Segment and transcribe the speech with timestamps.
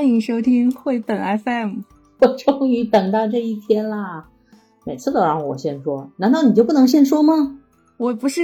[0.00, 1.80] 欢迎收听绘本 FM。
[2.20, 4.30] 我终于等到这一天啦！
[4.86, 7.60] 每次都让我先说，难道你就不能先说吗？
[7.98, 8.40] 我不是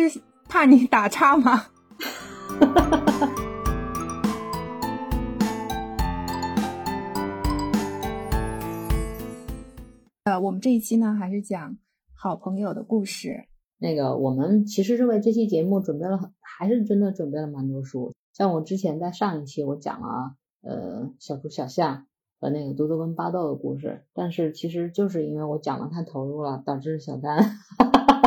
[0.51, 1.69] 怕你打岔吗？
[10.25, 11.79] 呃，我们这一期呢，还是讲
[12.13, 13.47] 好朋友的故事。
[13.79, 18.13] 那个，我们其实是为这期节目准备了很，还是真的准备了蛮多书。
[18.35, 20.35] 像我之前在上一期我讲了，
[20.67, 22.07] 呃，小猪小象。
[22.39, 27.57] 和那个多多跟巴豆的故事，但是其实就是因为我讲的太投入了，导致小丹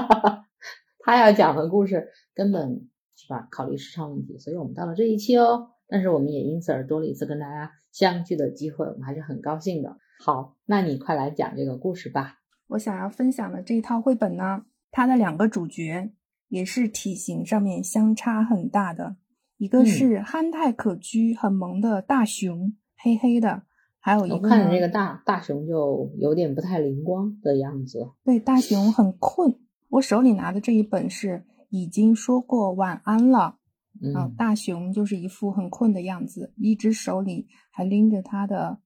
[1.06, 5.74] 他要讲的故事根本是吧，考虑时长问题，所以我们到了这一期哦。
[5.88, 9.96] 但是我们也因此而多了一次跟大家相聚的机会，我们还是很高兴的。
[10.26, 12.40] 好，那你快来讲这个故事吧。
[12.70, 16.12] 我想要分享的这一套绘本呢，它的两个主角
[16.48, 19.18] 也是体型上面相差很大的，
[19.60, 23.64] 一个是憨态可掬、很萌的大熊，黑黑的。
[24.00, 28.10] 还有一个，我看着这个大大熊就有点不太灵光的样子。
[28.24, 29.60] 对，大熊很困。
[29.90, 33.58] 我手里拿的这一本是已经说过晚安了。
[34.02, 38.80] 嗯，大熊就是一副很困的样子，一只手里还拎着他的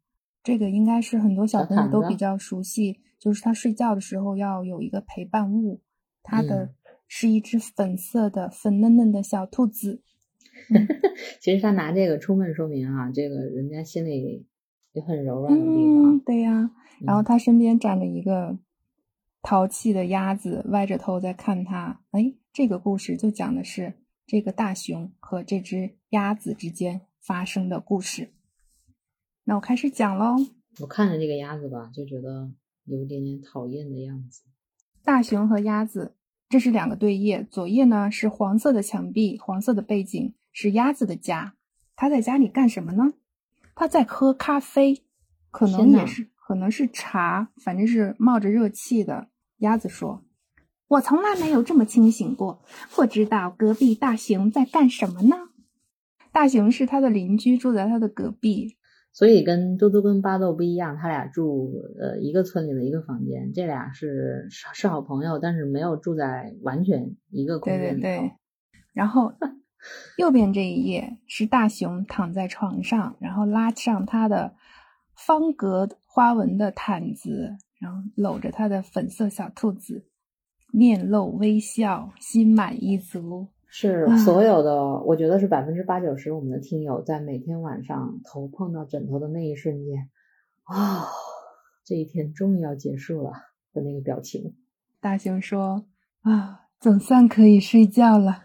[0.44, 5.82] 这个，应该是很多小朋友都比较熟悉，就是他睡觉的时候要有一个陪伴物。
[6.24, 6.74] 他的
[7.08, 10.02] 是一只粉色的、粉嫩嫩的小兔子。
[11.42, 14.48] 其实他拿这个充分说明啊，这个人家心里。
[14.96, 15.72] 也很柔软的地
[16.04, 16.70] 方，对呀。
[17.02, 18.60] 然后他身边站着一个
[19.42, 22.04] 淘气的鸭子，歪着头在看他。
[22.12, 23.96] 哎，这个故事就讲的是
[24.28, 28.34] 这个大熊和这只鸭子之间发生的故事。
[29.46, 30.36] 那我开始讲喽。
[30.80, 32.52] 我看着这个鸭子吧，就觉得
[32.86, 34.44] 有一点点讨厌的样子。
[35.04, 36.14] 大熊和鸭子，
[36.48, 37.44] 这是两个对页。
[37.50, 41.56] 左页呢是黄色的墙壁，黄色的背景是鸭子的家。
[41.96, 43.14] 他在家里干什么呢？
[43.76, 45.04] 他在喝咖啡，
[45.52, 49.30] 可能也是，可能是茶，反正是冒着热气的。
[49.58, 50.24] 鸭子说
[50.90, 52.64] ：“我从来没有这么清醒过，
[52.96, 55.36] 不知道隔壁大熊在干什么呢？”
[56.32, 58.76] 大熊是他的邻居，住在他的隔壁，
[59.12, 68.02] 所以跟嘟嘟跟巴豆不一样，他俩住呃一个村里的一个房间，这俩是是好朋友，但是没有住在完全一个空间里。
[68.02, 68.32] 对对对，
[68.94, 69.34] 然后。
[70.18, 74.56] 右边这一页是大熊躺在床上，然后拉上他的
[75.16, 80.06] 方格花纹的毯子，然后搂着他的粉色小兔子，
[80.72, 83.50] 面露微笑，心满意足。
[83.68, 90.10] 是所有的，我觉得是百分之八九十我们的听友在每天晚上头碰到枕头的那一瞬间，
[90.64, 91.08] 啊，
[91.84, 93.32] 这一天终于要结束了
[93.74, 94.56] 的那个表情。
[95.02, 95.86] 大熊说
[96.22, 98.44] ：“啊，总算可以睡觉了。”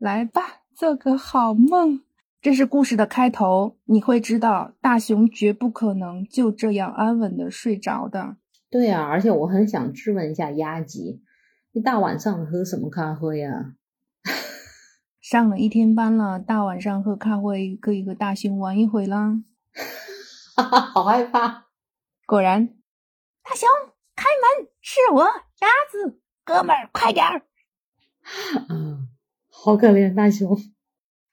[0.00, 2.00] 来吧，做个好梦。
[2.40, 8.36] 这是故事的开头，你会知道大熊绝不可能就这样安稳的睡着的。
[8.70, 11.22] 对呀，而且我很想质问一下鸭吉，
[11.72, 13.74] 一大晚上喝什么咖啡呀？
[15.20, 19.42] 上了一天班了，大晚上喝咖啡可以和大熊玩一会啦。
[20.56, 21.66] 哈哈，好害怕。
[22.26, 22.68] 果然，
[23.42, 23.68] 大熊
[24.16, 24.24] 开
[24.56, 27.42] 门，是我鸭子哥们儿，快点儿。
[29.60, 29.62] 嗯。
[29.62, 30.58] 好可怜大熊，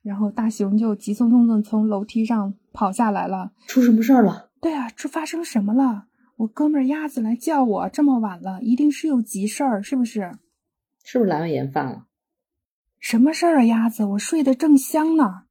[0.01, 3.51] 然后大熊就急匆匆的从楼梯上跑下来了。
[3.67, 4.51] 出什么事儿了？
[4.59, 6.07] 对啊，这发生什么了？
[6.37, 10.37] 我哥们儿鸭子来叫我，这么晚了，一定是有急事儿，是不是？
[11.03, 12.05] 是不是阑尾炎犯了？
[12.99, 14.03] 什么事儿啊，鸭子？
[14.03, 15.43] 我睡得正香呢。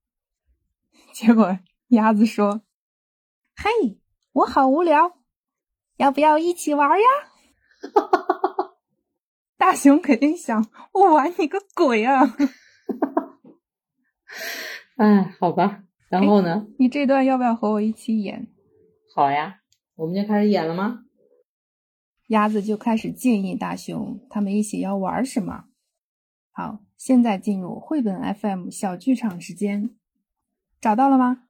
[1.15, 1.59] 结果
[1.89, 2.61] 鸭子说
[3.57, 3.99] ：“嘿，
[4.33, 5.17] 我好无聊，
[5.97, 7.07] 要不要一起玩呀？”
[9.57, 12.37] 大熊肯定想：我玩你个鬼啊！
[14.97, 16.67] 哎，好吧，然后呢？
[16.79, 18.49] 你这段要不要和我一起演？
[19.15, 19.61] 好呀，
[19.95, 21.05] 我们就开始演了吗？
[22.29, 25.65] 鸭子就开始建议大熊，他们一起要玩什么？
[26.51, 29.91] 好，现在进入绘本 FM 小剧场时间，
[30.81, 31.45] 找到了吗？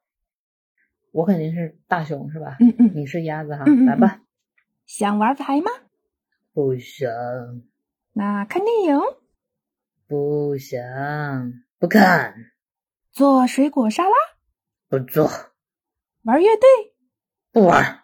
[1.13, 2.57] 我肯定是大熊，是吧？
[2.61, 4.21] 嗯嗯，你是鸭子哈，来吧。
[4.85, 5.71] 想玩牌吗？
[6.53, 7.09] 不想。
[8.13, 9.01] 那看电影？
[10.07, 10.83] 不想，
[11.79, 12.35] 不看。
[13.17, 14.15] 做水果沙拉？
[14.91, 15.31] 不做。
[16.25, 16.69] 玩乐队？
[17.51, 18.03] 不玩。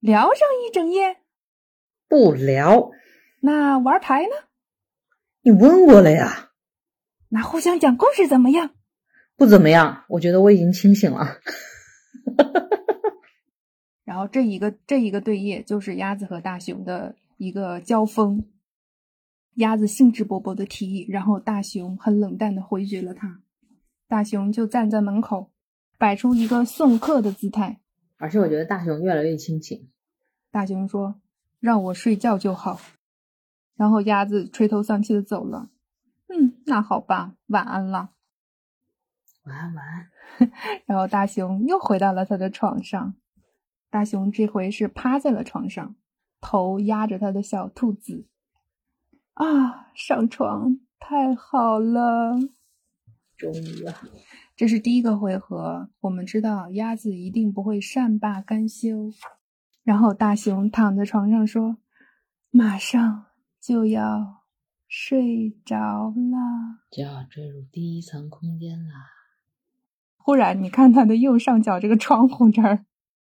[0.00, 1.18] 聊上一整夜？
[2.08, 2.90] 不聊。
[3.42, 4.48] 那玩牌呢？
[5.42, 6.50] 你问过了呀。
[7.28, 8.72] 那互相讲故事怎么样？
[9.36, 11.38] 不怎么样，我觉得我已经清醒了。
[14.02, 18.44] 然后这一个这一个对页就是鸭子和大熊的一个交锋。
[19.54, 23.42] 鸭子兴致勃勃的提议，然后大熊很冷淡的回绝了他。
[24.08, 25.50] 大熊就站在门口，
[25.98, 27.80] 摆出一个送客的姿态。
[28.18, 29.88] 而且我觉得大熊越来越清醒。
[30.50, 31.20] 大熊说
[31.60, 32.80] ：“让我睡觉就好。”
[33.76, 35.68] 然后鸭子垂头丧气的走了。
[36.28, 38.10] 嗯，那好吧，晚安了。
[39.44, 40.10] 晚安，晚安。
[40.86, 43.14] 然后大熊又回到了他的床上。
[43.90, 45.94] 大熊这回是趴在了床上，
[46.40, 48.26] 头压着他的小兔子。
[49.34, 52.38] 啊，上床太好了！
[53.36, 54.02] 终于啊。
[54.56, 59.12] 这是第一个回合，我们知道鸭子一定不会善罢甘休。
[59.84, 61.76] 然后大熊躺在床上说
[62.50, 63.26] ：“马上
[63.60, 64.42] 就要
[64.88, 68.94] 睡着了，就要坠入第一层空间啦。”
[70.18, 72.84] 忽然，你看它的右上角这个窗户这儿，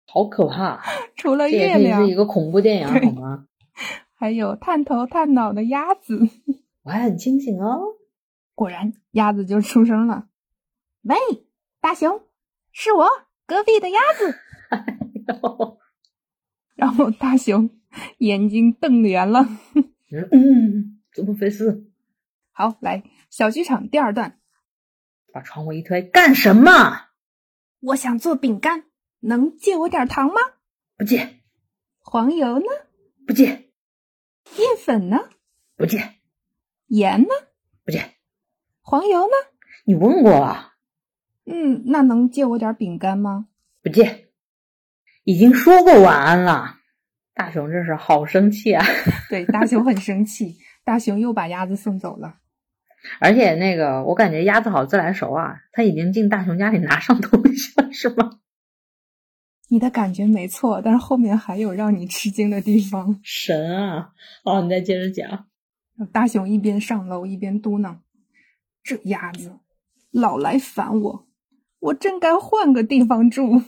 [0.06, 0.80] 好可怕！
[1.16, 3.46] 除了月亮，这是一个恐怖电影好吗？
[4.14, 6.28] 还有探头探脑的鸭子，
[6.84, 7.80] 我还很清醒哦。
[8.54, 10.28] 果然，鸭子就出声了。
[11.02, 11.16] 喂，
[11.80, 12.22] 大熊，
[12.72, 13.08] 是我
[13.46, 14.38] 隔壁的鸭子。
[16.74, 17.70] 然后大熊
[18.18, 19.46] 眼睛瞪圆了。
[20.32, 21.90] 嗯，怎么回事？
[22.52, 24.38] 好，来小剧场第二段。
[25.32, 27.08] 把窗户一推，干什么？
[27.80, 28.84] 我想做饼干，
[29.20, 30.34] 能借我点糖吗？
[30.96, 31.40] 不借。
[31.98, 32.66] 黄油呢？
[33.26, 33.46] 不借。
[34.56, 35.18] 面粉呢？
[35.76, 36.14] 不借。
[36.86, 37.28] 盐呢？
[37.84, 38.13] 不借。
[38.86, 39.32] 黄油呢？
[39.86, 40.74] 你问过了。
[41.46, 43.46] 嗯，那能借我点饼干吗？
[43.82, 44.26] 不借，
[45.24, 46.76] 已经说过晚安了。
[47.32, 48.84] 大熊这是好生气啊！
[49.30, 50.58] 对，大熊很生气。
[50.84, 52.36] 大熊又把鸭子送走了。
[53.20, 58.38] 而且那个，我感觉鸭子好自来熟啊，它已经进大熊家里拿上东西了，是吗？
[59.68, 63.18] 你的感觉没错，但是后面还有让你吃惊的地方。
[63.22, 64.10] 神啊！
[64.44, 65.46] 哦，你再接着讲。
[66.12, 67.96] 大熊一边上楼一边嘟囔
[68.84, 69.58] ：“这鸭子
[70.12, 71.26] 老来烦我。”
[71.80, 73.62] 我真该换个地方住，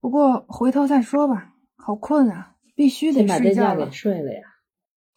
[0.00, 1.54] 不过回头再说吧。
[1.76, 3.86] 好困啊，必须得睡觉了。
[3.86, 4.40] 给睡了呀。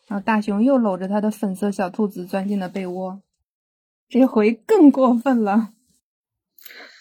[0.08, 3.24] 然后大熊又搂着他的粉色小兔子钻进了被窝，
[4.08, 5.74] 这回更过分了。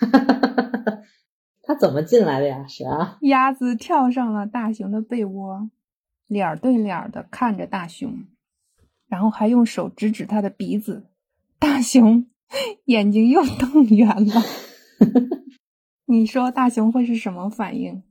[1.62, 2.66] 他怎么进来的呀？
[2.66, 3.18] 是啊。
[3.20, 5.68] 鸭子跳上了大熊的被窝，
[6.26, 8.24] 脸对脸的看着大熊，
[9.06, 11.10] 然后还用手指指他的鼻子。
[11.60, 12.26] 大熊
[12.86, 14.42] 眼睛又瞪圆了。
[16.06, 18.02] 你说大熊会是什么反应？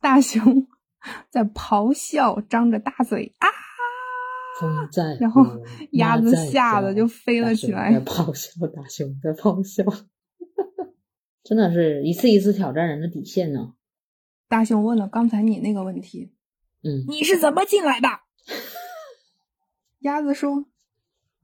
[0.00, 0.66] 大熊
[1.28, 3.48] 在咆哮，张着大嘴啊！
[4.60, 5.44] 风在，然后
[5.92, 7.92] 鸭子吓得就飞了起来。
[8.00, 9.84] 咆哮，大熊在咆哮，
[11.42, 13.74] 真的是一次一次挑战人的底线呢。
[14.48, 16.32] 大熊问了刚才你那个问题，
[16.82, 18.08] 嗯，你是怎么进来的？
[20.00, 20.64] 鸭子说：“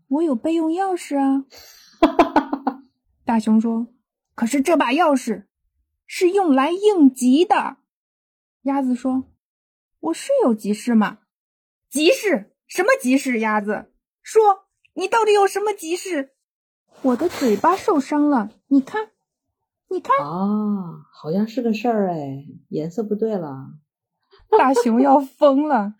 [0.08, 1.44] 我有备用钥匙啊。
[3.24, 3.88] ”大熊说。
[4.34, 5.44] 可是这把钥匙
[6.06, 7.76] 是用来应急的。
[8.62, 9.30] 鸭子说
[10.00, 11.18] ：“我是有急事吗？
[11.88, 12.52] 急事？
[12.66, 13.38] 什么急事？
[13.38, 13.92] 鸭子
[14.22, 16.32] 说：“你到底有什么急事？”
[17.02, 19.10] 我的嘴巴受伤了，你看，
[19.88, 23.74] 你看啊，好像是个事儿哎，颜色不对了。
[24.58, 25.94] 大熊要疯了。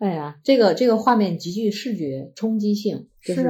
[0.00, 3.48] 哎呀，这个这个画面极具视觉冲击性，就是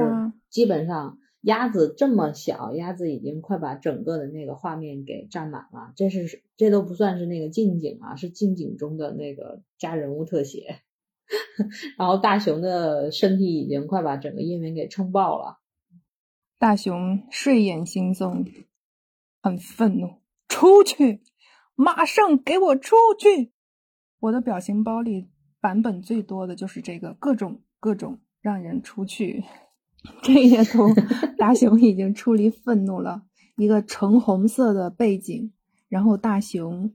[0.51, 1.17] 基本上。
[1.43, 5.91] 鸭子这么小，鸭子已经快把整个的那个画面给占满了。
[5.95, 10.81] 这是这都不算是那个近景啊，是近景中的那个加人物特写。
[11.97, 15.57] 然后大熊的身体已经快把整个页面给撑爆了。
[16.59, 18.45] 大熊睡眼惺忪，
[19.41, 21.23] 很愤怒，出去，
[21.73, 23.51] 马上给我出去！
[24.19, 25.30] 我的表情包里
[25.61, 29.43] 版本最多的就是这个，各种各种让人出去。
[30.23, 30.87] 这些图，
[31.37, 33.23] 大熊已经出离愤怒了。
[33.55, 35.53] 一个橙红色的背景，
[35.87, 36.91] 然后大熊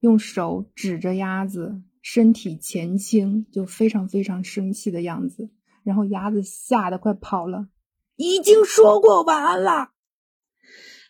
[0.00, 5.48] 用手指着鸭子，身体前倾，就非常非常生气的样子。
[5.84, 7.68] 然后鸭子吓得快跑了。
[8.16, 9.90] 已经说过晚安了。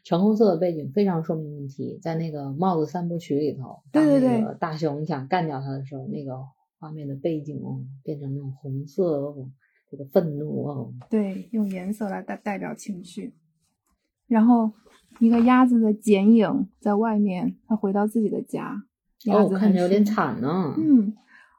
[0.04, 6.45] 橙红色的背景非常说明问题，在那个帽子三部曲里头，对对对，大熊想干掉他的时候，那个
[6.80, 9.50] 画面的背景哦，变成那种红色哦。
[9.90, 13.34] 这个愤怒哦，对，用颜色来代代表情绪。
[14.28, 14.72] 然后
[15.18, 18.84] 一个鸭子的剪影在外面，它回到自己的家。
[19.26, 20.75] 哦，看着有点惨呢。
[20.78, 21.14] 嗯，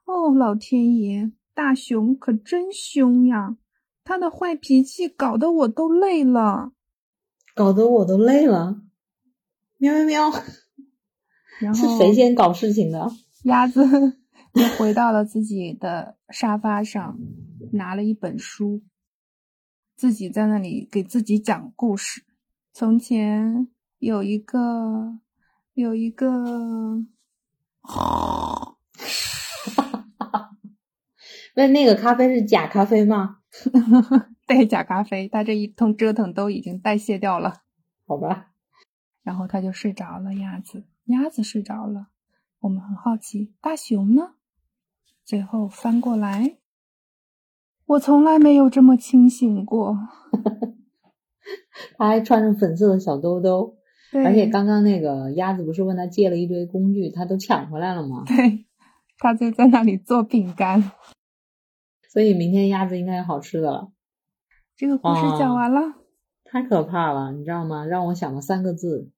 [0.06, 3.58] 哦，老天爷，大熊可真凶呀！
[4.04, 6.72] 他的坏脾气搞得我都累了，
[7.54, 8.82] 搞得我都累了。
[9.78, 10.32] 喵喵喵！
[11.60, 13.12] 然 后是谁先搞事情的？
[13.44, 14.21] 鸭子
[14.54, 17.18] 又回到了自己的沙发上。
[17.74, 18.82] 拿了一本书，
[19.96, 22.26] 自己在那里给自己讲故事。
[22.74, 25.20] 从前有一个
[25.74, 27.06] 有一个，
[31.56, 33.38] 问那个咖啡是假咖啡吗？
[34.48, 37.62] 对，假咖啡，他这一通折腾都已经代谢掉了。
[38.06, 38.52] 好吧，
[39.24, 42.08] 然后他就睡着了，鸭子，鸭子睡着了。
[42.60, 44.34] 我们很好奇，大熊呢？
[45.32, 46.58] 最后翻过来，
[47.86, 49.98] 我从来没有这么清醒过。
[51.98, 53.78] 他还穿着粉色的小兜兜，
[54.12, 58.26] 而且刚刚那个鸭子不是问他借了一堆工具，他都抢回来了吗？
[58.28, 58.66] 对，
[59.20, 60.92] 他就在那里做饼干。
[62.10, 63.94] 所以明天鸭子应该有好吃的了。
[64.76, 65.94] 这个故事讲完了。
[66.44, 67.86] 太可怕了，你知道吗？
[67.86, 69.10] 让我想了三个字：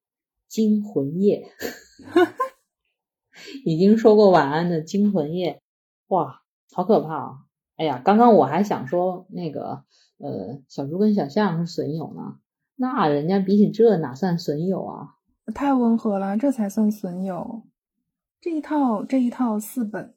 [0.48, 1.50] 惊魂夜。
[3.66, 5.63] 已经说过晚安的惊魂夜，
[6.14, 7.46] 哇，好可怕啊！
[7.76, 9.84] 哎呀，刚刚我还想说那个，
[10.20, 12.38] 呃，小猪跟小象是损友呢，
[12.76, 15.16] 那人家比起这哪算损友啊？
[15.56, 17.64] 太温和了，这才算损友。
[18.40, 20.14] 这一套这一套四本，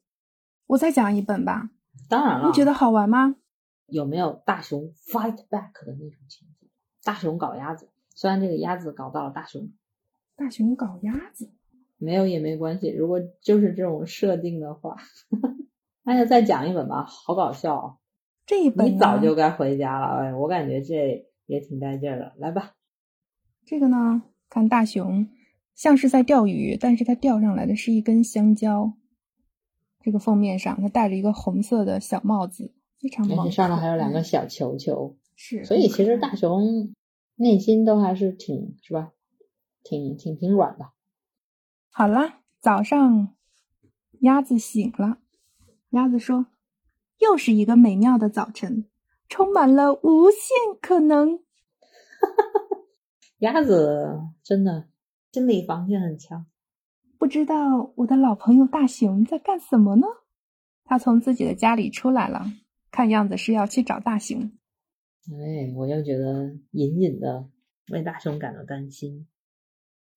[0.66, 1.70] 我再讲一本吧。
[2.10, 3.36] 当然了，你觉得好玩吗？
[3.86, 6.66] 有没有大熊 fight back 的那种情节？
[7.02, 9.70] 大熊搞鸭子，虽然这个鸭子搞到了大熊，
[10.36, 11.50] 大熊搞鸭子。
[11.96, 14.98] 没有也没关系，如果就是这种设定的话，
[16.08, 17.98] 那就再讲一本吧，好搞笑。
[18.46, 22.74] 这一本你早就该回家了，哎，我感觉这也挺带劲儿的，来吧。
[23.64, 25.28] 这个呢，看大熊
[25.74, 28.92] 像是在钓鱼，但是它钓上来的是一根香蕉。
[30.00, 33.50] 这个封面上，它戴着一个红色的小帽子，非常萌。
[33.50, 35.64] 上面还有两个小球球，是。
[35.64, 36.94] 所以其实大熊
[37.34, 39.10] 内心都还是挺是吧，
[39.82, 40.92] 挺挺挺软的。
[41.90, 43.34] 好了，早上，
[44.20, 45.18] 鸭子醒了。
[45.96, 46.46] 鸭子说
[47.18, 48.84] ：“又是一个美妙的早晨，
[49.30, 50.50] 充满了无限
[50.82, 51.40] 可能。
[53.40, 54.88] ”鸭子真的
[55.32, 56.44] 心理防线很强。
[57.18, 60.06] 不知道我的老朋友大熊在干什么呢？
[60.84, 62.44] 他从自己的家里出来了，
[62.90, 64.52] 看样子是要去找大熊。
[65.32, 67.48] 哎，我又觉得隐隐的
[67.90, 69.26] 为大熊感到担心。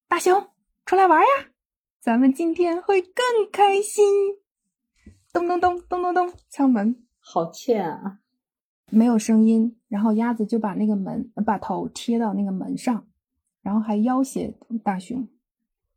[0.10, 0.50] 大熊，
[0.86, 1.48] 出来玩呀！
[2.02, 4.04] 咱们今天会更开心。
[5.32, 8.20] 咚咚咚咚咚咚，敲门，好欠啊！
[8.90, 13.06] 没有声音，然后鸭子就把那个门，把头贴到那个门上，
[13.62, 15.28] 然后还要挟大熊：“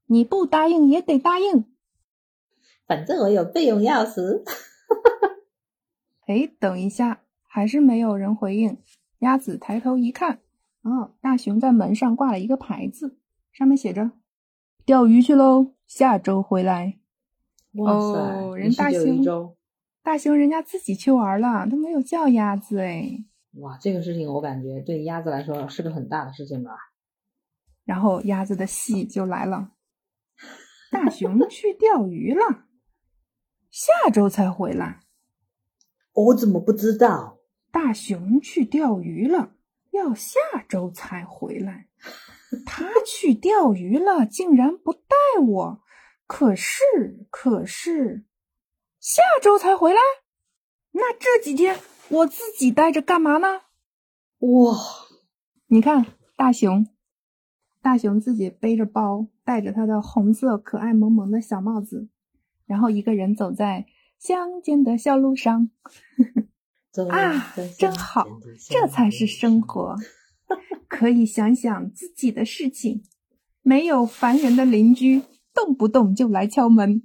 [0.06, 1.64] 你不答应也得答应，
[2.86, 4.42] 反正我有备用钥匙。”
[6.28, 8.76] 哎，等一下，还是没有人回应。
[9.20, 10.40] 鸭子抬头一看，
[10.82, 13.16] 哦，大熊在门上挂了一个牌子，
[13.52, 14.10] 上面写着
[14.84, 16.98] ：“钓鱼去喽。”下周回来，
[17.74, 18.56] 哇塞！
[18.58, 19.56] 人大熊，
[20.02, 23.24] 大熊人家自己去玩了，都没有叫鸭子哎。
[23.60, 26.72] 哇，这个事情我感觉对鸭子来说是个很大的事情吧。
[27.84, 29.72] 然后鸭子的戏就来了，
[30.90, 32.64] 大熊去钓鱼了，
[33.70, 35.00] 下周才回来。
[36.12, 37.38] 我怎么不知道？
[37.70, 39.54] 大熊去钓鱼了，
[39.92, 40.38] 要下
[40.68, 41.88] 周才回来。
[42.66, 45.81] 他去钓鱼了，竟然不带我。
[46.34, 48.24] 可是，可是，
[48.98, 50.00] 下周才回来。
[50.92, 53.60] 那这几天我自己待着干嘛呢？
[54.38, 54.74] 哇，
[55.66, 56.06] 你看，
[56.38, 56.86] 大熊，
[57.82, 62.08] 大熊自己背着包，戴着他的红色可爱萌萌的小帽子，
[62.64, 63.84] 然后一个人走在
[64.18, 65.70] 乡间的小路上。
[67.10, 68.26] 啊，真好，
[68.70, 69.96] 这才是生活，
[70.88, 73.04] 可以想想自己的事情，
[73.60, 75.20] 没有烦人的邻居。
[75.54, 77.02] 动不动就来敲门，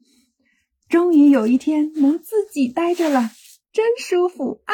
[0.88, 3.32] 终于有一天能自己待着了，
[3.72, 4.74] 真舒服啊！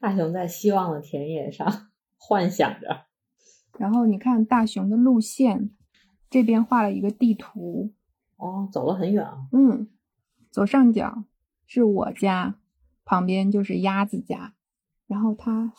[0.00, 3.06] 大熊在希望的田野上 幻想着。
[3.78, 5.70] 然后你看大熊的路线，
[6.28, 7.92] 这边画了一个地图。
[8.36, 9.46] 哦，走了很远啊。
[9.52, 9.88] 嗯，
[10.50, 11.24] 左上角
[11.66, 12.58] 是我家，
[13.04, 14.54] 旁边就是鸭子家。
[15.06, 15.72] 然后它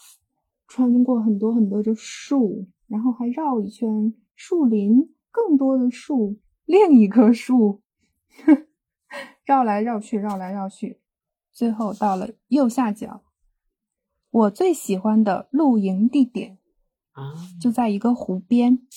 [0.68, 5.12] 穿过很多很多的树，然后还绕一圈树林。
[5.34, 7.82] 更多的树，另一棵树，
[9.44, 11.02] 绕来绕去，绕来绕去，
[11.52, 13.24] 最后到了右下角，
[14.30, 16.60] 我最喜欢的露营地点
[17.13, 18.88] 啊，就在一个湖边。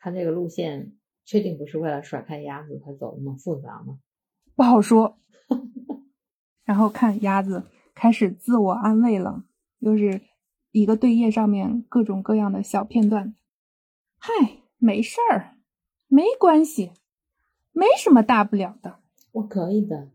[0.00, 4.00] 他这个路线确定不是为了甩开鸭子才走那么复杂吗？
[4.56, 5.20] 不好说。
[6.66, 9.44] 然后看鸭子开始自我安慰了，
[9.78, 10.20] 又是
[10.72, 13.36] 一个对页上面各种各样的小片段。
[14.18, 14.63] 嗨。
[14.84, 15.56] 没事儿，
[16.08, 16.92] 没关系，
[17.72, 19.00] 没什么大不了的。
[19.32, 20.10] 我可以的。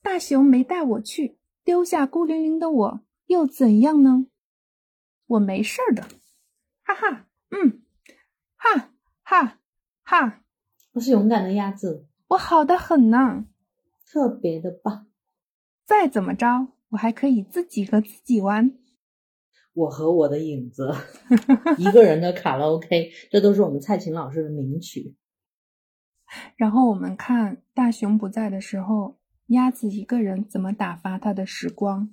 [0.00, 4.26] 大熊没带我去，丢下孤零零的我，又怎样呢？
[5.26, 6.04] 我没事儿的，
[6.84, 7.82] 哈哈，嗯，
[8.54, 8.92] 哈
[9.24, 9.58] 哈
[10.04, 10.44] 哈，
[10.92, 13.44] 我是勇敢的鸭子，我好的很呢。
[14.06, 15.08] 特别的棒。
[15.84, 18.78] 再怎么着，我还可以自己和自己玩。
[19.80, 20.94] 我和我的影子，
[21.78, 25.16] 一个人的卡拉 OK，这都是我们蔡琴老师的名曲。
[26.56, 32.10] 然后我们看大熊不在的时候，鸭子一个人怎么打发他的时光。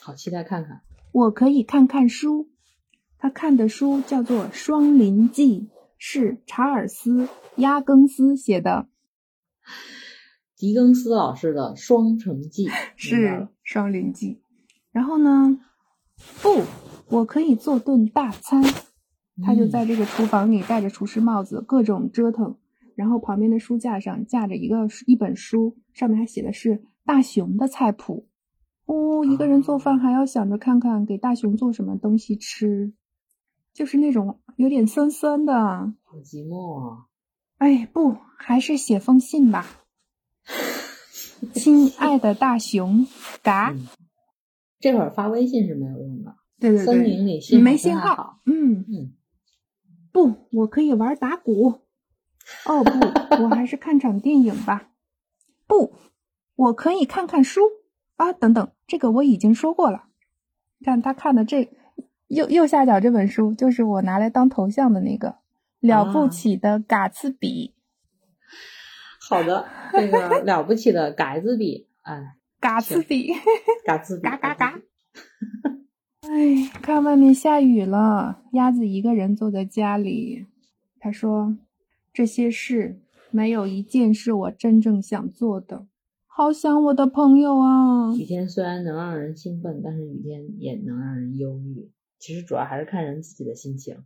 [0.00, 0.82] 好期待看看。
[1.10, 2.48] 我可以看看书，
[3.18, 5.60] 他看的书叫做《双林记》，
[5.98, 8.86] 是查尔斯·亚更斯写的。
[10.56, 13.28] 狄更斯老师的《双城记》 是
[13.64, 14.34] 《双林记》。
[14.92, 15.58] 然后呢？
[16.40, 16.62] 不，
[17.08, 18.62] 我可以做顿大餐。
[19.42, 22.56] 他就在这个厨房里戴着厨师帽子，各种折腾。
[22.94, 28.28] 然后旁边的书架上架着一个一本书，上面还写的是大熊的菜谱。
[28.86, 32.92] 哦，一个人做饭还要想着看看给大熊做什么东西吃，
[33.72, 37.06] 就是那种有点酸酸的，好寂寞啊！
[37.58, 39.66] 哎，不，还是写封信吧。
[41.52, 43.08] 亲爱的大熊，
[43.42, 43.74] 嘎。
[44.78, 46.13] 这会儿发微信是没有用的。
[46.64, 48.40] 对对对，森林里没信号。
[48.46, 49.12] 嗯嗯，
[50.12, 51.82] 不，我可以玩打鼓。
[52.66, 54.90] 哦不，我还是看场电影吧。
[55.66, 55.94] 不，
[56.56, 57.60] 我可以看看书
[58.16, 58.32] 啊。
[58.32, 60.04] 等等，这个我已经说过了。
[60.82, 61.70] 看他看的这
[62.28, 65.28] 右右下角这本书，就是我拿来当头像的那个
[65.80, 67.74] 《了不起的嘎茨比》。
[69.28, 73.32] 好的，这个 了不起的嘎兹比，哎，嘎兹比，
[73.84, 74.80] 嘎兹比，嘎嘎嘎。
[76.28, 80.46] 哎，看外面下雨了，鸭子一个人坐在家里。
[80.98, 81.56] 他说。
[82.16, 85.88] 这些事没有一件是我真正想做的，
[86.28, 88.14] 好想我的朋友啊！
[88.14, 91.90] 雨天虽然能让人兴奋，但是雨天也能让人忧郁。
[92.20, 93.96] 其实主要还是看人自己的心情。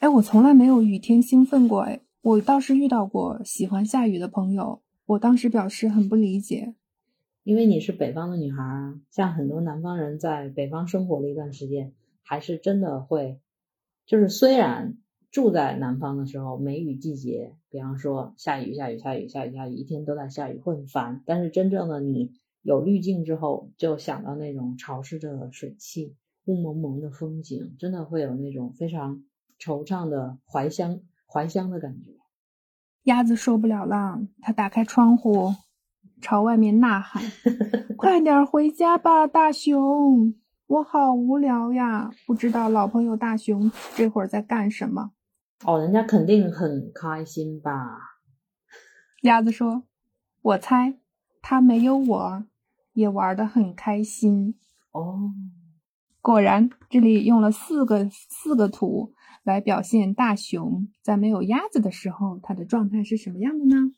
[0.00, 1.80] 哎，我从来没有雨天兴奋过。
[1.80, 6.74] 哎，我倒是遇到过喜欢下雨的朋友，我当时表示很不理解。
[7.44, 11.92] 因为你是北方的女孩啊，像很多南方人在北方生活了一段时间，
[12.24, 13.38] 还是真的会，
[14.06, 14.98] 就是虽然。
[15.30, 21.24] 住在南方的时候，梅雨季节，比方说下雨下雨下雨下雨下雨，一天都在下雨，会很烦。
[21.26, 22.30] 但是真正的你
[22.62, 29.24] 有滤镜之后，就想到那种潮湿的水汽、雾蒙蒙的风景，真的会有那种非常
[29.58, 32.12] 惆怅的怀乡怀乡的感觉。
[33.02, 35.52] 鸭子受不了了，它打开窗户，
[36.24, 37.22] 朝外面呐喊
[37.98, 40.34] ：“快点回家吧，大熊！
[40.66, 45.10] 我好无聊呀，不知道老朋友大熊这会儿在干什么。”
[45.66, 47.98] 哦，人家肯定很开心吧？
[49.20, 49.82] 鸭子说
[50.40, 50.94] ：“我猜
[51.42, 52.44] 他没有我
[52.94, 54.54] 也玩的很开心。”
[54.92, 55.30] 哦，
[56.22, 63.92] 果然，这里用了四个四个图来表现大熊在没有鸭子的时候，它的状态是什么样的呢？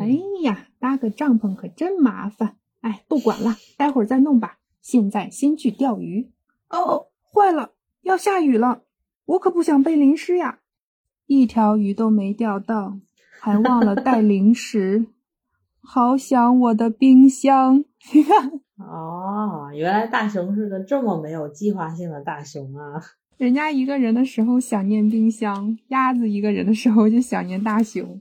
[0.00, 0.06] 哎
[0.42, 2.56] 呀，搭个帐篷可真麻烦！
[2.80, 4.58] 哎，不管了，待会儿再弄吧。
[4.80, 6.30] 现在先去钓鱼。
[6.68, 8.82] 哦，坏了，要下雨了，
[9.24, 10.60] 我可不想被淋湿呀。
[11.26, 12.98] 一条鱼都没钓到，
[13.40, 15.06] 还忘了带零食，
[15.82, 17.84] 好想我的冰箱。
[18.12, 23.00] 你看，哦，原来大熊是个这么没有计划性的大熊啊！
[23.36, 28.20] 人家一个人的时候想念冰箱，鸭子一个人的时候就想念大熊。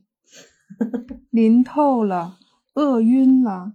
[1.31, 2.37] 淋透了，
[2.73, 3.73] 饿晕了，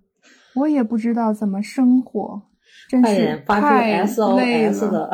[0.54, 2.42] 我也不知道怎么生活，
[2.88, 4.04] 真是太
[4.36, 5.10] 累了。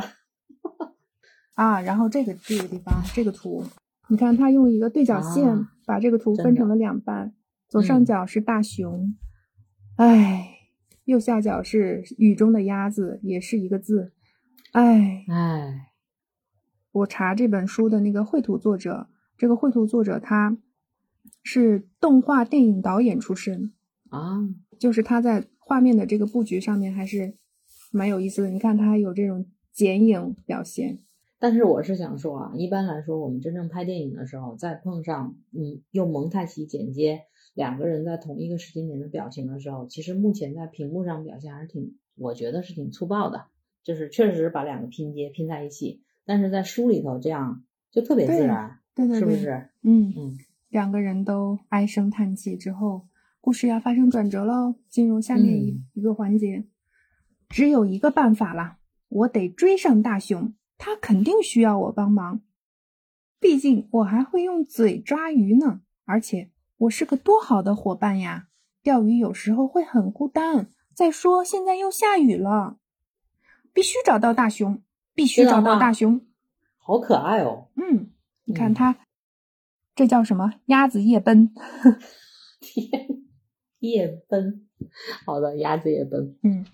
[1.55, 3.65] 啊，然后这个这个地方，这个图。
[4.09, 7.33] 你看，他用一个对角线把这个图分成了两半，
[7.69, 9.15] 左上角是大熊，
[9.97, 10.49] 哎，
[11.05, 14.13] 右下角是雨中的鸭子，也是一个字，
[14.73, 15.89] 哎哎。
[16.93, 20.59] 我查这本书的那个绘图作者，这个绘图作者他
[21.43, 23.73] 是动画电影导演出身
[24.11, 27.35] 啊，就是他在画面的这个布局上面还是
[27.91, 28.51] 蛮有意思的。
[28.51, 30.99] 你看，他还有这种剪影表现。
[31.39, 37.23] 但是我是想说啊，一般来说，我们真正拍电影的时候，再碰上嗯用蒙太奇剪接
[37.55, 43.47] 两个人在同一个时间点的表情的时候，其实目前在屏幕上表现还是挺，我觉得是挺粗暴的，
[43.83, 46.03] 就是确实把两个拼接拼在一起。
[46.25, 49.69] 但是在书里头这样就特别自然，对对对，是不是？
[49.83, 50.39] 嗯嗯，
[50.73, 53.07] 两个人都唉声叹气之后，
[53.43, 56.65] 故事要发生转折喽，进入下面一一个环节，
[57.51, 58.79] 只有一个办法了，
[59.11, 60.55] 我得追上大熊。
[60.79, 62.41] 他肯定需要我帮忙，
[63.39, 65.83] 毕竟我还会用嘴抓鱼呢。
[66.07, 68.49] 而且我是个多好的伙伴呀！
[68.83, 70.69] 钓鱼有时候会很孤单。
[70.95, 72.79] 再说现在又下雨了，
[73.75, 74.81] 必须找到大熊，
[75.15, 76.23] 必须找到大熊。
[76.79, 77.69] 好可爱哦！
[77.77, 78.11] 嗯，
[78.45, 78.97] 你看他
[79.95, 80.55] 这叫什么？
[80.67, 81.53] 鸭子夜奔。
[82.61, 82.91] 天，
[83.81, 84.67] 夜奔。
[85.25, 86.37] 好的，鸭子夜奔。
[86.43, 86.65] 嗯，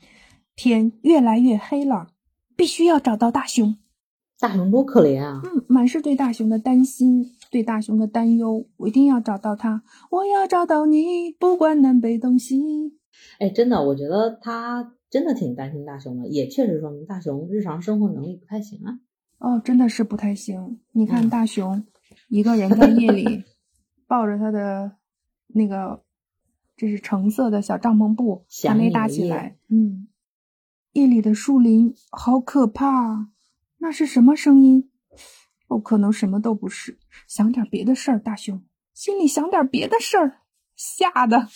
[0.54, 2.08] 天越来越黑了，
[2.56, 3.76] 必须要找到大熊。
[4.40, 5.40] 大熊多可怜啊！
[5.44, 8.68] 嗯，满是对大熊的担心，对大熊的担忧。
[8.76, 12.56] 我一定要找到他，我要找到你，不管南北东西。
[13.40, 19.00] 哎，真的，我觉得他真的挺担心大熊的，也确实说明大熊日常生活能力不太行啊。
[19.38, 20.78] 哦，真的是不太行。
[20.92, 21.84] 你看大熊
[22.28, 23.44] 一个人在夜里
[24.06, 24.96] 抱着他的
[25.46, 26.04] 那个，
[26.76, 29.56] 这是橙色的小帐篷布，还没搭起来。
[29.68, 30.08] 嗯，
[30.92, 33.28] 夜里的树林好可怕。
[33.78, 34.90] 那是什么声音？
[35.68, 36.98] 哦可能，什么都不是。
[37.26, 40.40] 想点别的事儿，大熊心里想点别的事儿，
[40.74, 41.46] 吓得，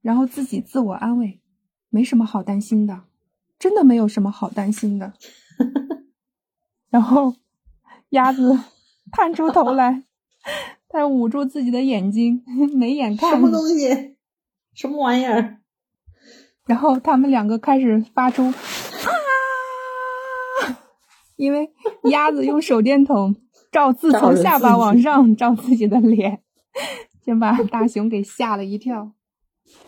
[0.00, 1.40] 然后自己自我安慰，
[1.88, 3.04] 没什么好担心的，
[3.58, 5.12] 真的没有什么好担心的。
[6.90, 7.36] 然后
[8.08, 8.58] 鸭子
[9.12, 10.02] 探出头来，
[10.88, 12.42] 他捂住自己的眼睛，
[12.74, 13.30] 没眼看。
[13.30, 14.16] 什么东西？
[14.74, 15.58] 什么玩意儿？
[16.66, 18.54] 然后他们两个开始发出啊。
[21.36, 21.72] 因为
[22.10, 23.34] 鸭子用手电筒
[23.72, 26.42] 照自从下巴往上照自己的脸，
[27.24, 29.12] 先把大熊给吓了一跳。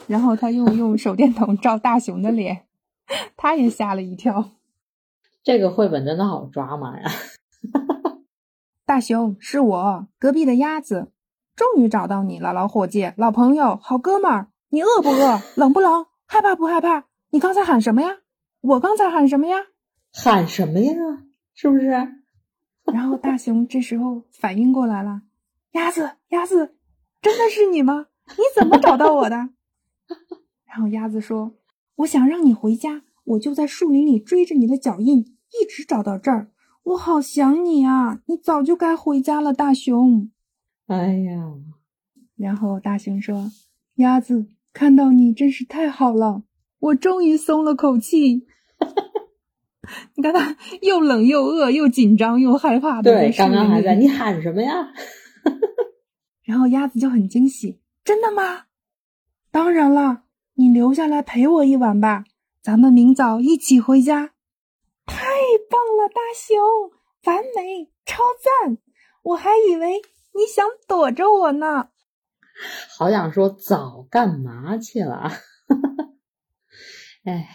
[0.07, 2.67] 然后他又用手电筒照大熊的脸，
[3.37, 4.51] 他也吓了一跳。
[5.43, 7.11] 这个绘本真的好抓马呀！
[8.85, 11.13] 大熊是我隔壁的鸭子，
[11.55, 14.49] 终于找到你了，老伙计、老朋友、好哥们儿。
[14.71, 15.41] 你饿不饿？
[15.55, 16.07] 冷不冷？
[16.27, 17.05] 害怕不害怕？
[17.31, 18.19] 你刚才喊什么呀？
[18.61, 19.57] 我刚才喊什么呀？
[20.13, 20.95] 喊什么呀？
[21.55, 21.91] 是不是？
[22.85, 25.23] 然后大熊这时候反应过来了，
[25.73, 26.75] 鸭子，鸭子，
[27.21, 28.07] 真的是你吗？
[28.31, 29.51] 你怎么找到我的？
[30.67, 31.55] 然后鸭子说
[31.97, 36.51] ：“我想让你回家，我就在树林里追着你的脚印，一直找到这儿。
[36.85, 38.21] 我好想你啊！
[38.27, 40.31] 你早就该回家了，大熊。”
[40.87, 41.55] 哎呀，
[42.37, 43.51] 然后大熊说
[43.97, 46.43] ：“鸭子，看到你真是太好了，
[46.81, 48.47] 我终于松了口气。
[50.15, 54.93] ”你看他又冷又饿又紧张又害怕的，对，刚刚还在你喊什么呀？
[56.45, 58.67] 然后鸭子就很惊喜，真的吗？
[59.51, 60.23] 当然了，
[60.55, 62.25] 你留下来陪我一晚吧，
[62.63, 64.31] 咱们明早一起回家。
[65.07, 65.25] 太
[65.71, 66.91] 棒了，大熊，
[67.25, 68.23] 完美，超
[68.65, 68.79] 赞！
[69.23, 70.03] 我还以为
[70.35, 71.89] 你想躲着我呢。
[72.99, 75.31] 好想说早干嘛去了？
[77.25, 77.49] 哎，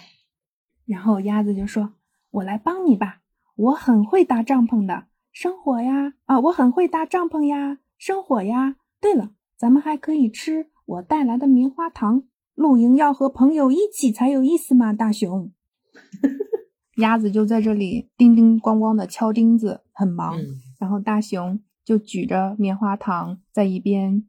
[0.86, 1.94] 然后鸭子就说。
[2.30, 3.22] 我来帮你吧，
[3.56, 6.14] 我很会搭帐篷的，生火呀！
[6.26, 8.76] 啊，我很会搭帐篷呀，生火呀！
[9.00, 12.24] 对了，咱们还可以吃我带来的棉花糖。
[12.54, 15.52] 露营要和朋友一起才有意思嘛，大熊。
[16.98, 20.38] 鸭子就在这里叮叮咣咣的敲钉子，很忙。
[20.80, 24.24] 然后大熊就举着棉花糖在一边，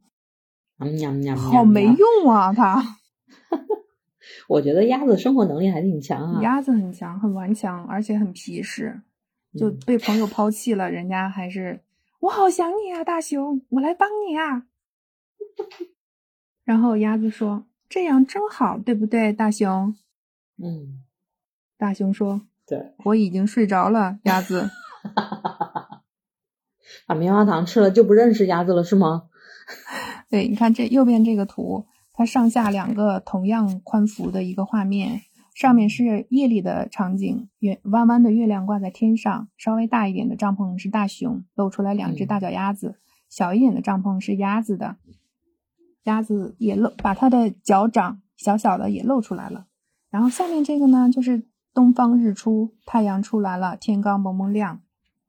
[1.35, 2.97] 好没用啊， 他。
[4.47, 9.01] 我觉得鸭子生活能力还挺强啊，鸭子很强，很顽强，而且很皮实。
[9.57, 11.81] 就被朋友抛弃了，人家还是
[12.19, 14.67] 我好想你啊，大熊，我来帮你啊。
[16.63, 19.95] 然后鸭子说：“这样真好，对不对，大熊？”
[20.61, 21.03] 嗯。
[21.77, 24.69] 大熊说：“对，我已经睡着了。”鸭子
[27.07, 29.23] 把棉花糖吃了就不认识鸭子了是吗？
[30.29, 31.87] 对，你看这右边这个图。
[32.13, 35.21] 它上下两个同样宽幅的一个画面，
[35.55, 42.95] 上面是夜里的场景，月弯弯的月亮挂在天上，稍微大一点的帐篷是大熊，露出来两只大脚丫子；
[43.29, 44.97] 小一点的帐篷是鸭子的，
[46.03, 49.67] 鸭子也露，把它的脚掌小小的也露出来了。
[50.09, 54.81] 然后下面这个呢，就是东方日出，太阳出来了，天刚蒙蒙亮，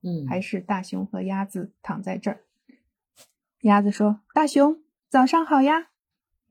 [0.02, 2.40] 嗯，还是大熊和鸭子躺在这儿。
[3.62, 5.88] 鸭子说：“大熊，早上好呀。”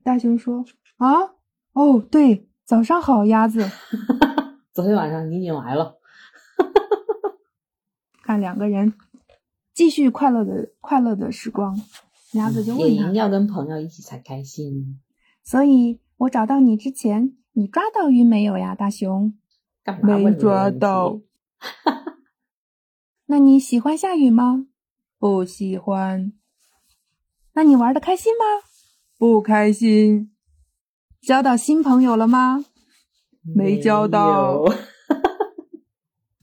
[0.02, 0.64] 大熊说
[0.96, 1.34] ：“啊，
[1.72, 3.68] 哦，对，早上好，鸭子。
[4.72, 5.98] 昨天晚上你已经来了。
[8.22, 8.94] 看两个人
[9.74, 11.78] 继续快乐的快乐的时光。
[12.32, 15.00] 鸭子就问他：要跟朋友一起才开心。
[15.42, 19.34] 所以我找到你之前，你抓到鱼没有呀，大熊？
[20.02, 21.20] 没抓到。
[23.26, 24.66] 那你喜欢下雨吗？
[25.18, 26.32] 不喜欢。
[27.52, 28.44] 那你玩的开心吗？
[29.18, 30.32] 不开心，
[31.20, 32.64] 交到新朋友了吗？
[33.42, 34.64] 没交到。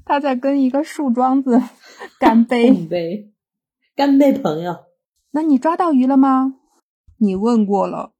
[0.05, 1.61] 他在跟一个树桩子
[2.19, 2.69] 干杯。
[2.73, 3.33] 干杯，
[3.95, 4.85] 干杯，朋友。
[5.31, 6.55] 那你抓到鱼了吗？
[7.17, 8.13] 你问过了。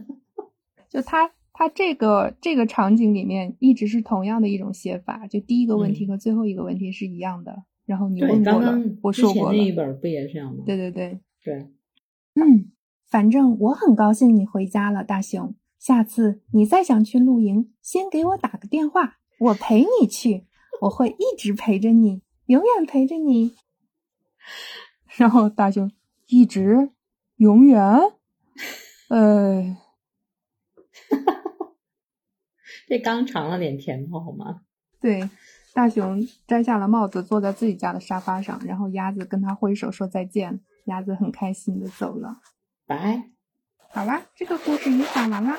[0.90, 1.30] 就他，
[1.60, 7.64] 他这个这个场景里面一直是同样的一种写法，就第一个问题和最后一个问题是一样的。
[7.84, 9.58] 然后你问过了，我说过了。
[9.58, 10.64] 那一本不也是这样吗？
[10.64, 11.20] 对对对。
[11.44, 11.54] 对，
[12.34, 12.70] 嗯，
[13.06, 15.54] 反正我很高兴你回家了，大熊。
[15.78, 20.46] 下次你再想去露营，先给我打个电话，我陪你去，
[20.80, 23.52] 我会一直陪着你，永远陪着你。
[25.18, 25.90] 然后大熊
[26.28, 26.88] 一直
[27.36, 27.82] 永远，
[29.10, 29.76] 呃，
[32.90, 34.62] 这刚尝了点甜头好吗？
[35.00, 35.30] 对，
[35.72, 42.40] 大熊摘下了帽子，坐在自己家的沙发上，然后鸭子跟他挥手说再见，鸭子很开心的走了。
[42.88, 43.30] 拜。
[43.90, 45.56] 好啦，这个故事也讲完啦。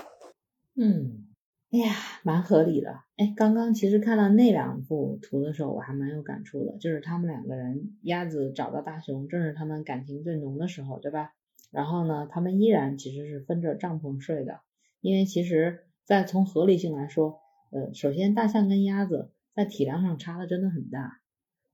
[0.75, 1.29] 嗯，
[1.71, 2.99] 哎呀，蛮合理的。
[3.15, 11.31] 哎，刚刚其实看到那两幅图的时候，我还蛮有感触的，就是他们两个人，鸭子找到大熊，正是他们感情最浓的时候，对吧？
[11.71, 14.59] 然后呢，他们依然其实是分着帐篷睡的，
[14.99, 21.21] 因为其实，但从合理性来说，呃，首先大象跟鸭子在体量上差的真的很大，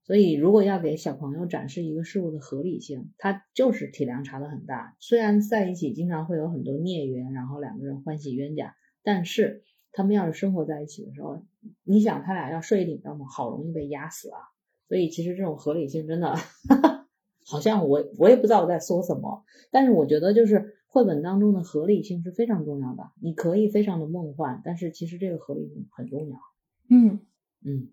[0.04, 4.96] 所以如果要给小朋友展示一个事物的合理性，它就是体量差的很大。
[5.00, 8.76] 虽然在一起经常会有很多孽缘，然后两个人欢喜冤家。
[9.02, 11.42] 但是他们要是生活在一起的时候，
[11.84, 14.38] 你想他俩要睡一顶帐篷，好容易被压死啊！
[14.88, 16.36] 所以其实这种合理性真的，
[17.44, 19.44] 好像我我也不知道我在说什么。
[19.72, 23.12] 但是我觉得就是绘本当中的合理性是非常重要的。
[23.22, 26.40] 你可以非常的梦幻，但是其实这个合理性很重要。
[26.90, 27.20] 嗯
[27.64, 27.90] 嗯，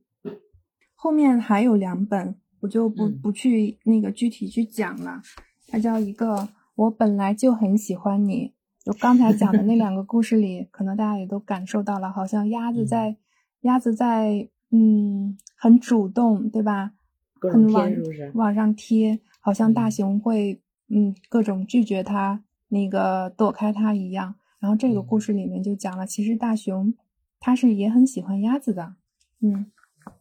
[0.95, 5.21] 后面还有两本，我就不不去那个具体去讲了。
[5.69, 8.55] 它叫一个，我本来就很喜欢你。
[8.83, 13.19] 就刚才讲的那两个故事里，可能大家也都感受到了，好像鸭子在，
[13.61, 16.93] 鸭子在，嗯，很主动，对吧？
[17.38, 17.93] 很往
[18.33, 24.35] 往上贴，好像大熊会，嗯，各种拒绝它，那个躲开它一样。
[24.59, 26.94] 然后这个故事里面就讲了，其实大熊
[27.40, 28.94] 它是也很喜欢鸭子的，
[29.40, 29.70] 嗯。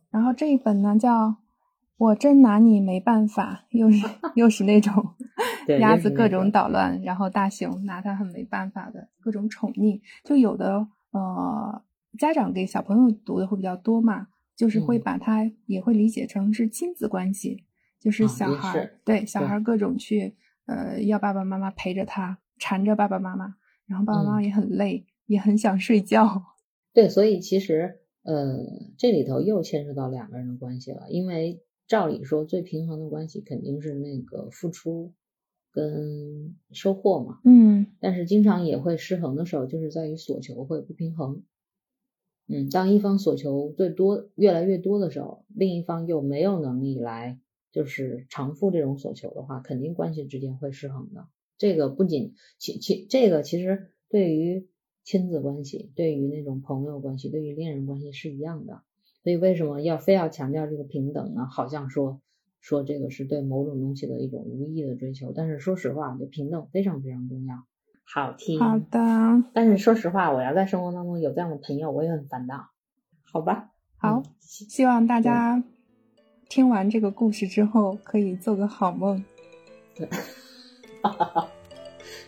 [0.09, 1.37] 然后这一本呢叫。
[1.95, 5.13] 我真拿你没办法，又是 又是那种
[5.79, 10.01] 鸭子各种捣乱，然后大熊拿它很没办法的各种宠溺。
[10.23, 11.81] 就有的呃
[12.17, 14.27] 家长给小朋友读的会比较多嘛，
[14.57, 17.63] 就是会把它也会理解成是亲子关系，
[18.01, 26.43] 就是小孩对小孩各种去呃要爸爸妈妈陪着他，缠着爸爸妈妈，然后爸爸妈妈也很累，也很想睡觉。
[26.93, 28.59] 对，所以其实呃
[28.97, 31.61] 这里头又牵涉到两个人的关系了，因为。
[31.85, 35.13] 照理说，最平衡的关系肯定是那个付出
[35.69, 37.39] 跟收获嘛。
[37.43, 37.87] 嗯。
[37.99, 41.43] 但是经常也会失衡的时候，就是在于所求会不平衡。
[42.47, 47.37] 嗯，当一方所求最多、越来越多的时候，另一方又没有能力来
[47.73, 51.27] 就是偿付这种所求的话，肯定关系之间会失衡的。
[51.57, 54.69] 这个不仅其其这个其实对于
[55.03, 58.83] 亲子关系、对于那种朋友关系、对于恋人关系是一样的。
[59.23, 61.45] 所以为什么要非要强调这个平等呢？
[61.49, 62.21] 好像说
[62.61, 67.65] 说这个是对某种东西的一种无意的追求，但是说实话，这平等非常非常重要。
[68.05, 69.43] 好听，好的。
[69.53, 72.69] 但是说实话，我要在生活当中有这样的朋友，我也很烦恼。
[73.23, 75.63] 好吧，好，希望大家
[76.49, 79.23] 听完这个故事之后可以做个好梦。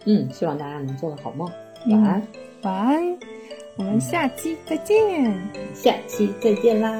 [0.06, 1.50] 嗯，希望大家能做个好梦。
[1.88, 2.28] 晚安，
[2.64, 3.18] 晚安。
[3.78, 5.34] 我们下期再见，
[5.74, 6.98] 下期再见啦。